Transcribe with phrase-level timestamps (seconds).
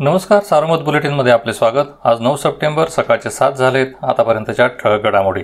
[0.00, 1.84] नमस्कार सारमत बुलेटिनमध्ये आपले स्वागत.
[2.04, 3.86] आज नऊ सप्टेंबर सकाळचे सात झालेत.
[4.02, 5.42] आतापर्यंतच्या ठळक घडामोडी.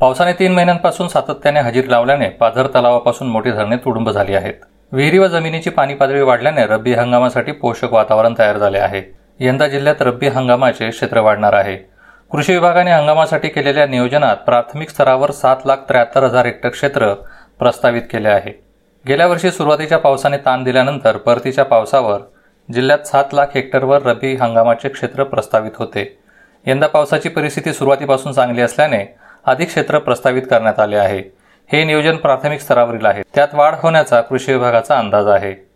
[0.00, 4.54] पावसाने तीन महिन्यांपासून सातत्याने हजेरी लावल्याने पाझर तलावापासून मोठी धरणे तुडुंब झाली आहेत.
[4.92, 9.02] विहिरी व जमिनीची पाणी पातळी वाढल्याने रब्बी हंगामासाठी पोषक वातावरण तयार झाले आहे.
[9.40, 11.76] यंदा जिल्ह्यात रब्बी हंगामाचे क्षेत्र वाढणार आहे.
[12.30, 17.12] कृषी विभागाने हंगामासाठी केलेल्या नियोजनात प्राथमिक स्तरावर सात लाख त्र्याहत्तर हजार हेक्टर क्षेत्र
[17.58, 18.52] प्रस्तावित केले आहे.
[19.08, 22.20] गेल्या वर्षी सुरुवातीच्या पावसाने ताण दिल्यानंतर परतीच्या पावसावर
[22.72, 26.18] जिल्ह्यात सात लाख हेक्टरवर रब्बी हंगामाचे क्षेत्र प्रस्तावित होते.
[26.66, 31.22] यंदा पावसाची परिस्थिती सुरुवातीपासून चांगली असल्याने अधिक क्षेत्र प्रस्तावित करण्यात आले आहे.
[31.72, 33.22] हे नियोजन प्राथमिक स्तरावरील आहे.
[33.34, 35.66] त्यात वाढ होण्याचा कृषी विभागाचा अंदाज आहे.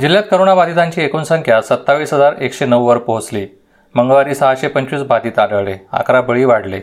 [0.00, 3.46] जिल्ह्यात करोनाबाधितांची एकूण संख्या सत्तावीस हजार एकशे नऊवर पोहोचली.
[3.94, 5.74] मंगळवारी सहाशे पंचवीस बाधित आढळले.
[5.92, 6.80] अकरा बळी वाढले.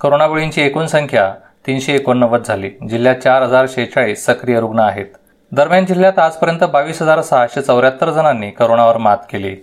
[0.00, 1.34] करोनाबळींची एकूण संख्या
[1.66, 2.70] तीनशे एकोणनव्वद झाली.
[2.88, 5.06] जिल्ह्यात चार हजार शेहेचाळीस सक्रिय रुग्ण आहेत.
[5.52, 9.56] दरम्यान जिल्ह्यात आजपर्यंत बावीस हजार सहाशे चौऱ्याहत्तर जणांनी करोनावर मात केली.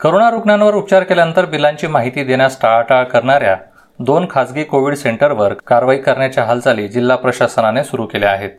[0.00, 3.56] करोना रुग्णांवर उपचार केल्यानंतर बिलांची माहिती देण्यास टाळाटाळ करणाऱ्या
[3.98, 8.50] दोन खासगी कोविड सेंटरवर कारवाई करण्याच्या हालचाली जिल्हा प्रशासनाने सुरू केल्या आहेत.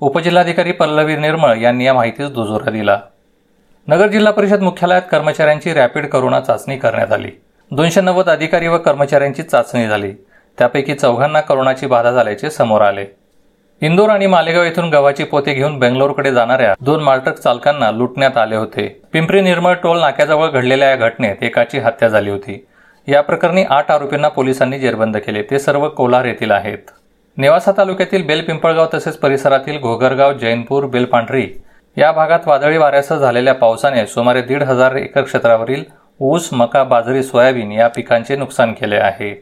[0.00, 3.00] उपजिल्हाधिकारी पल्लवी निर्मळ यांनी या माहितीस दुजोरा दिला.
[3.88, 7.30] नगर जिल्हा परिषद मुख्यालयात कर्मचाऱ्यांची रॅपिड करोना चाचणी करण्यात आली.
[7.70, 10.12] दोनशे नव्वद अधिकारी व कर्मचाऱ्यांची चाचणी झाली.
[10.58, 13.17] त्यापैकी चौघांना करोनाची बाधा झाल्याचे समोर आले.
[13.82, 18.86] इंदोर आणि मालेगाव येथून गव्हाची पोते घेऊन बेंगलोरकडे जाणाऱ्या दोन मालट्रक चालकांना लुटण्यात आले होते.
[19.12, 22.64] पिंपरी निर्मळ टोल नाक्याजवळ घडलेल्या या घटनेत एकाची हत्या झाली होती.
[23.08, 25.42] या प्रकरणी आठ आरोपींना पोलिसांनी जेरबंद केले.
[25.42, 26.90] ते सर्व कोलार येथील आहेत.
[27.36, 31.46] नेवासा तालुक्यातील बेलपिंपळगाव तसेच परिसरातील घोगरगाव जैनपूर बेलपांढरी
[31.96, 35.84] या भागात वादळी वाऱ्यासह झालेल्या पावसाने सुमारे दीड हजार एकर क्षेत्रावरील
[36.20, 39.34] ऊस मका बाजरी सोयाबीन या पिकांचे नुकसान केले आहे.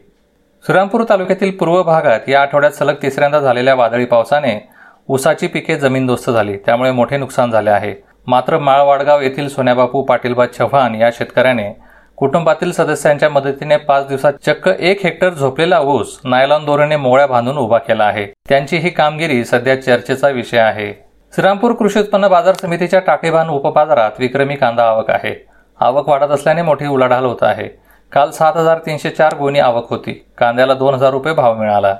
[0.67, 4.69] श्रीरामपूर तालुक्यातील पूर्व भागात या आठवड्यात सलग तिसऱ्यांदा झालेल्या वादळी पावसाने
[5.07, 6.57] ऊसाची पिके जमीनदोस्त झाली.
[6.57, 7.93] त्यामुळे मोठे नुकसान झाले आहे.
[8.27, 11.71] मात्र माळवाडगाव येथील सोन्याबापू पाटीलबा चव्हाण या शेतकऱ्याने
[12.17, 17.77] कुटुंबातील सदस्यांच्या मदतीने पाच दिवसात चक्क एक हेक्टर झोपलेला ऊस नायलॉन दोरीने मोळ्या बांधून उभा
[17.77, 18.25] केला आहे.
[18.49, 20.93] त्यांची ही कामगिरी सध्या चर्चेचा विषय आहे.
[21.35, 25.45] श्रीरामपूर कृषी उत्पन्न बाजार समितीच्या टाकेबान उपबाजारात विक्रमी कांदा आवक आहे.
[25.79, 27.86] आवक वाढत असल्याने मोठी उलाढाल होत आहे.
[28.11, 30.25] काल सात हजार तीनशे चार गुणी आवक होती.
[30.37, 31.95] कांद्याला दोन हजार रुपये भाव मिळाला.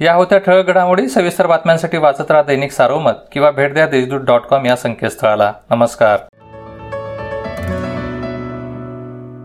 [0.00, 4.40] या होत्या ठळक घडामोडी सविस्तर बातम्यांसाठी वाचत राहा दैनिक सारोमत किंवा भेट द्या देशदूत डॉट
[4.40, 5.52] कॉम या संकेतस्थळाला.
[5.70, 6.18] नमस्कार.